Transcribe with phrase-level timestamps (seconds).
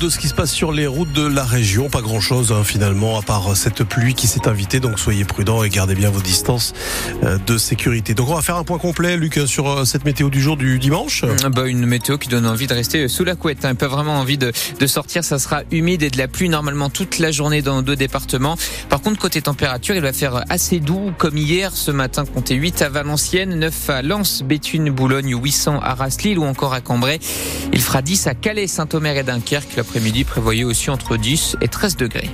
[0.00, 1.90] de ce qui se passe sur les routes de la région.
[1.90, 4.80] Pas grand chose hein, finalement, à part cette pluie qui s'est invitée.
[4.80, 6.72] Donc soyez prudents et gardez bien vos distances
[7.22, 8.14] euh, de sécurité.
[8.14, 10.78] Donc on va faire un point complet, Luc, sur euh, cette météo du jour du
[10.78, 11.24] dimanche.
[11.52, 13.66] Bah, une météo qui donne envie de rester sous la couette.
[13.66, 13.74] Hein.
[13.74, 15.22] Pas vraiment envie de, de sortir.
[15.22, 18.56] Ça sera humide et de la pluie normalement toute la journée dans nos deux départements.
[18.88, 21.72] Par contre, côté température, il va faire assez doux comme hier.
[21.74, 26.44] Ce matin, comptez 8 à Valenciennes, 9 à Lens, Béthune, Boulogne, 800 à Raslil ou
[26.44, 27.20] encore à Cambrai.
[27.74, 29.89] Il fera 10 à Calais, Saint-Omer et Dunkerque.
[29.92, 32.30] L'après-midi prévoyait aussi entre 10 et 13 degrés.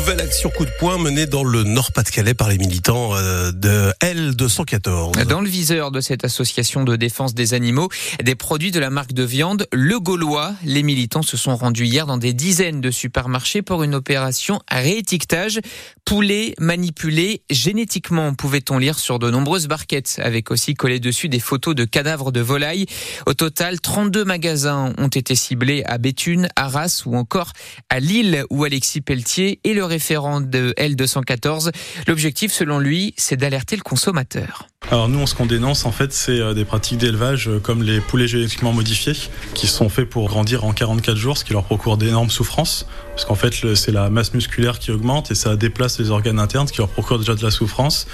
[0.00, 5.26] Nouvelle action coup de poing menée dans le Nord-Pas-de-Calais par les militants euh, de L214.
[5.26, 7.90] Dans le viseur de cette association de défense des animaux,
[8.22, 10.54] des produits de la marque de viande Le Gaulois.
[10.64, 15.60] Les militants se sont rendus hier dans des dizaines de supermarchés pour une opération réétiquetage.
[16.06, 21.74] Poulet manipulé génétiquement, pouvait-on lire sur de nombreuses barquettes, avec aussi collé dessus des photos
[21.74, 22.86] de cadavres de volailles.
[23.26, 27.52] Au total, 32 magasins ont été ciblés à Béthune, Arras ou encore
[27.90, 31.70] à Lille, où Alexis Pelletier et le référent de L214.
[32.06, 34.66] L'objectif, selon lui, c'est d'alerter le consommateur.
[34.90, 38.00] Alors nous, ce qu'on dénonce, en fait, c'est euh, des pratiques d'élevage euh, comme les
[38.00, 39.12] poulets génétiquement modifiés,
[39.54, 42.86] qui sont faits pour grandir en 44 jours, ce qui leur procure d'énormes souffrances,
[43.20, 46.66] parce qu'en fait, c'est la masse musculaire qui augmente et ça déplace les organes internes,
[46.66, 48.06] ce qui leur procure déjà de la souffrance.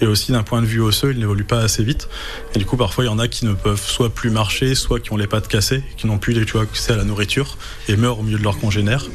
[0.00, 2.08] Et aussi, d'un point de vue osseux, ils n'évoluent pas assez vite.
[2.54, 5.00] Et du coup, parfois, il y en a qui ne peuvent soit plus marcher, soit
[5.00, 7.96] qui ont les pattes cassées, qui n'ont plus tu vois, accès à la nourriture et
[7.96, 9.06] meurent au milieu de leurs congénères.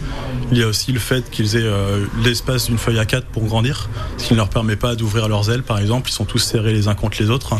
[0.51, 3.45] Il y a aussi le fait qu'ils aient euh, l'espace d'une feuille à 4 pour
[3.45, 6.09] grandir, ce qui ne leur permet pas d'ouvrir leurs ailes, par exemple.
[6.09, 7.55] Ils sont tous serrés les uns contre les autres.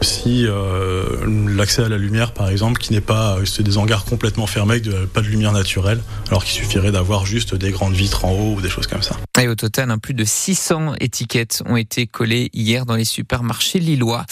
[0.00, 1.04] Aussi, euh,
[1.48, 4.80] l'accès à la lumière, par exemple, qui n'est pas, c'est des hangars complètement fermés,
[5.12, 8.60] pas de lumière naturelle, alors qu'il suffirait d'avoir juste des grandes vitres en haut ou
[8.60, 9.16] des choses comme ça.
[9.40, 13.78] Et au total, un plus de 600 étiquettes ont été collées hier dans les supermarchés
[13.78, 14.24] lillois.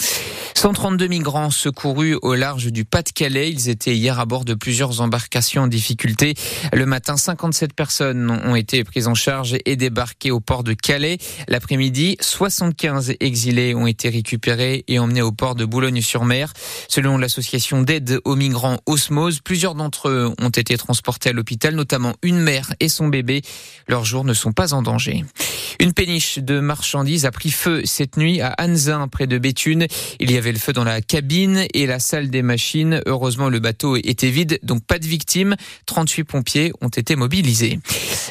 [0.61, 3.49] 132 migrants secourus au large du Pas-de-Calais.
[3.49, 6.35] Ils étaient hier à bord de plusieurs embarcations en difficulté.
[6.71, 11.17] Le matin, 57 personnes ont été prises en charge et débarquées au port de Calais.
[11.47, 16.53] L'après-midi, 75 exilés ont été récupérés et emmenés au port de Boulogne-sur-Mer.
[16.87, 22.13] Selon l'association d'aide aux migrants Osmose, plusieurs d'entre eux ont été transportés à l'hôpital, notamment
[22.21, 23.41] une mère et son bébé.
[23.87, 25.25] Leurs jours ne sont pas en danger.
[25.79, 29.87] Une péniche de marchandises a pris feu cette nuit à Anzin, près de Béthune.
[30.19, 33.01] Il y avait le feu dans la cabine et la salle des machines.
[33.05, 35.55] Heureusement, le bateau était vide, donc pas de victimes.
[35.85, 37.79] 38 pompiers ont été mobilisés.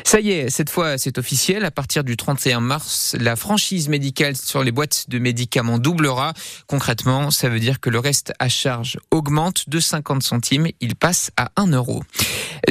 [0.05, 1.65] Ça y est, cette fois, c'est officiel.
[1.65, 6.35] À partir du 31 mars, la franchise médicale sur les boîtes de médicaments doublera.
[6.67, 10.69] Concrètement, ça veut dire que le reste à charge augmente de 50 centimes.
[10.81, 12.03] Il passe à 1 euro.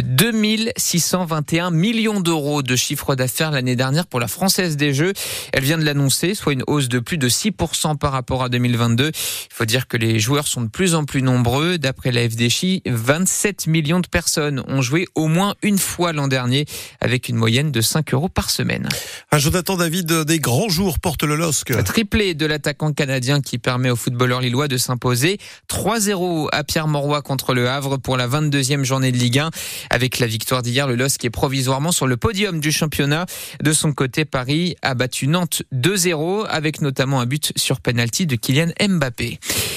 [0.01, 5.13] 2621 millions d'euros de chiffre d'affaires l'année dernière pour la Française des Jeux.
[5.53, 9.11] Elle vient de l'annoncer, soit une hausse de plus de 6% par rapport à 2022.
[9.51, 11.77] Il faut dire que les joueurs sont de plus en plus nombreux.
[11.77, 16.65] D'après la FDJ, 27 millions de personnes ont joué au moins une fois l'an dernier,
[17.01, 18.87] avec une moyenne de 5 euros par semaine.
[19.31, 21.83] Un Jonathan David des grands jours porte le LOSC.
[21.83, 25.37] Triplé de l'attaquant canadien qui permet au footballeur lillois de s'imposer
[25.69, 29.49] 3-0 à Pierre Mauroy contre le Havre pour la 22e journée de Ligue 1.
[29.89, 33.25] Avec la victoire d'hier, le LOSC est provisoirement sur le podium du championnat.
[33.61, 38.35] De son côté, Paris a battu Nantes 2-0 avec notamment un but sur penalty de
[38.35, 39.28] Kylian Mbappé.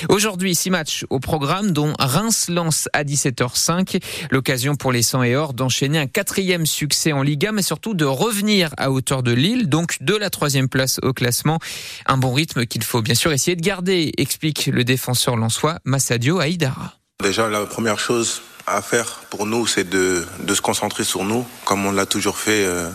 [0.08, 4.02] Aujourd'hui, six matchs au programme, dont Reims lance à 17h05.
[4.30, 8.04] L'occasion pour les 100 et or d'enchaîner un quatrième succès en Liga, mais surtout de
[8.04, 11.58] revenir à hauteur de Lille, donc de la troisième place au classement.
[12.06, 16.40] Un bon rythme qu'il faut bien sûr essayer de garder, explique le défenseur lançois Massadio
[16.40, 16.94] Aïdara.
[17.22, 21.46] Déjà, la première chose à faire pour nous, c'est de, de, se concentrer sur nous,
[21.64, 22.88] comme on l'a toujours fait euh,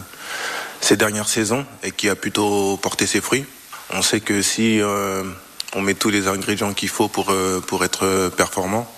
[0.82, 3.46] ces dernières saisons et qui a plutôt porté ses fruits.
[3.92, 5.24] On sait que si euh,
[5.78, 8.92] on met tous les ingrédients qu'il faut pour, euh, pour être performant,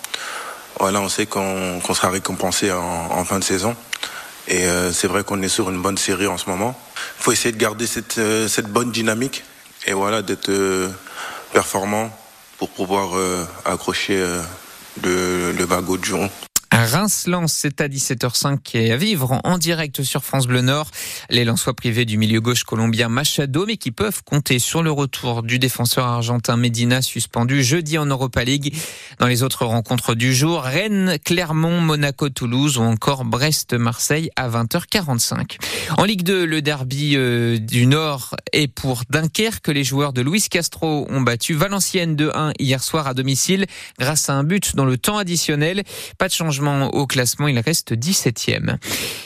[0.78, 3.76] voilà, on sait qu'on qu sera récompensé en, fin de saison.
[4.48, 6.74] Et euh, c'est vrai qu'on est sur une bonne série en ce moment.
[7.18, 9.44] Il faut essayer de garder cette, euh, cette bonne dynamique
[9.86, 10.50] et voilà, d'être
[11.52, 12.10] performant
[12.58, 13.10] pour pouvoir
[13.64, 14.22] accrocher
[15.02, 16.28] le, le wagon de jour.
[16.84, 20.90] Reims-Lens, c'est à 17h05 et à vivre en direct sur France Bleu Nord.
[21.28, 25.42] Les Lensois privés du milieu gauche colombien Machado, mais qui peuvent compter sur le retour
[25.42, 28.74] du défenseur argentin Medina suspendu jeudi en Europa League.
[29.18, 35.58] Dans les autres rencontres du jour, Rennes, Clermont, Monaco, Toulouse ou encore Brest-Marseille à 20h45.
[35.98, 39.68] En Ligue 2, le derby euh, du Nord est pour Dunkerque.
[39.68, 43.66] Les joueurs de Luis Castro ont battu Valenciennes 2-1 hier soir à domicile
[43.98, 45.82] grâce à un but dans le temps additionnel.
[46.18, 48.76] Pas de changement au classement, il reste 17e.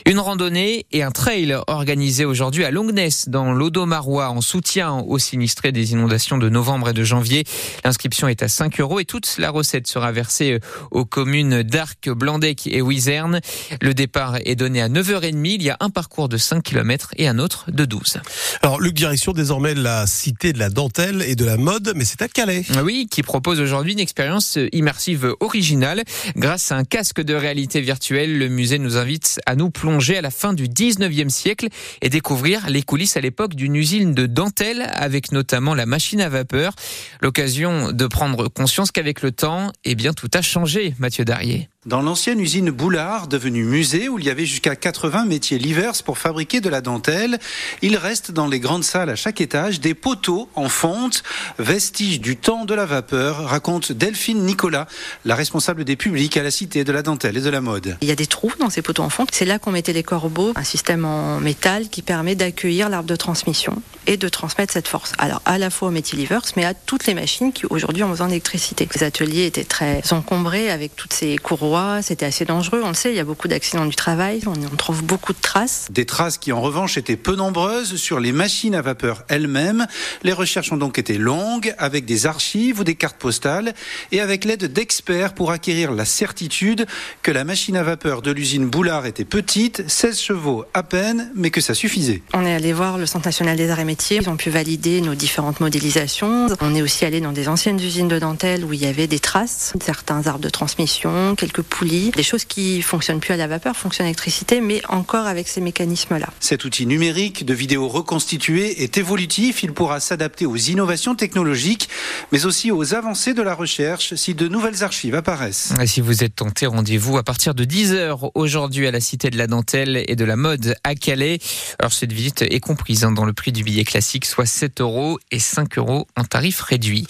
[0.07, 5.73] Une randonnée et un trail organisé aujourd'hui à Longness dans l'Odomarois en soutien aux sinistrés
[5.73, 7.45] des inondations de novembre et de janvier.
[7.85, 10.61] L'inscription est à 5 euros et toute la recette sera versée
[10.91, 13.41] aux communes d'Arc, Blandec et Wizerne.
[13.81, 15.55] Le départ est donné à 9h30.
[15.55, 18.19] Il y a un parcours de 5 km et un autre de 12.
[18.63, 22.23] Alors, Luc Direction, désormais la cité de la dentelle et de la mode, mais c'est
[22.23, 22.65] à Calais.
[22.83, 26.03] Oui, qui propose aujourd'hui une expérience immersive originale.
[26.37, 30.21] Grâce à un casque de réalité virtuelle, le musée nous invite à nous plonger à
[30.21, 31.69] la fin du 19e siècle
[32.03, 36.29] et découvrir les coulisses à l'époque d'une usine de dentelle avec notamment la machine à
[36.29, 36.75] vapeur.
[37.21, 41.69] L'occasion de prendre conscience qu'avec le temps, eh bien, tout a changé, Mathieu Darrier.
[41.87, 46.17] Dans l'ancienne usine Boulard, devenue musée, où il y avait jusqu'à 80 métiers livers pour
[46.17, 47.39] fabriquer de la dentelle,
[47.83, 51.23] il reste dans les grandes salles à chaque étage des poteaux en fonte,
[51.59, 54.87] vestiges du temps de la vapeur, raconte Delphine Nicolas,
[55.27, 57.99] la responsable des publics à la Cité de la dentelle et de la mode.
[58.01, 59.29] Il y a des trous dans ces poteaux en fonte.
[59.33, 63.17] C'est là qu'on mettait les corbeaux, un système en métal qui permet d'accueillir l'arbre de
[63.17, 65.13] transmission et de transmettre cette force.
[65.19, 68.11] Alors à la fois aux métiers livers, mais à toutes les machines qui aujourd'hui ont
[68.11, 68.89] besoin d'électricité.
[68.95, 73.11] Les ateliers étaient très encombrés avec toutes ces courroies c'était assez dangereux, on le sait,
[73.11, 75.89] il y a beaucoup d'accidents du travail, on trouve beaucoup de traces.
[75.91, 79.87] Des traces qui en revanche étaient peu nombreuses sur les machines à vapeur elles-mêmes.
[80.23, 83.75] Les recherches ont donc été longues, avec des archives ou des cartes postales,
[84.13, 86.87] et avec l'aide d'experts pour acquérir la certitude
[87.23, 91.51] que la machine à vapeur de l'usine Boulard était petite, 16 chevaux à peine, mais
[91.51, 92.23] que ça suffisait.
[92.35, 95.01] On est allé voir le Centre national des arts et métiers, ils ont pu valider
[95.01, 96.47] nos différentes modélisations.
[96.61, 99.19] On est aussi allé dans des anciennes usines de dentelle où il y avait des
[99.19, 103.77] traces, certains arbres de transmission, quelques poulies, des choses qui fonctionnent plus à la vapeur,
[103.77, 106.29] fonctionnent à l'électricité, mais encore avec ces mécanismes-là.
[106.41, 109.63] Cet outil numérique de vidéo reconstituée est évolutif.
[109.63, 111.89] Il pourra s'adapter aux innovations technologiques,
[112.33, 115.73] mais aussi aux avancées de la recherche si de nouvelles archives apparaissent.
[115.81, 119.39] Et si vous êtes tenté, rendez-vous à partir de 10h aujourd'hui à la Cité de
[119.39, 121.39] la Dentelle et de la Mode à Calais.
[121.79, 125.19] Alors cette visite est comprise hein, dans le prix du billet classique, soit 7 euros
[125.31, 127.07] et 5 euros en tarif réduit.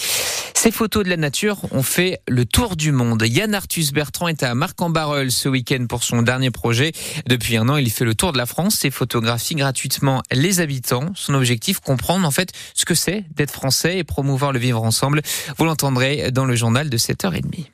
[0.64, 3.22] Ces photos de la nature ont fait le tour du monde.
[3.26, 6.92] Yann Arthus Bertrand est à Marc-en-Barœul ce week-end pour son dernier projet.
[7.26, 11.12] Depuis un an, il fait le tour de la France et photographie gratuitement les habitants.
[11.14, 15.20] Son objectif, comprendre en fait ce que c'est d'être français et promouvoir le vivre ensemble.
[15.58, 17.66] Vous l'entendrez dans le journal de 7h30.